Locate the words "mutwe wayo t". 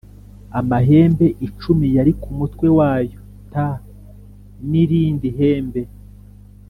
2.37-3.53